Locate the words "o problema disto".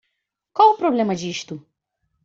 0.73-1.63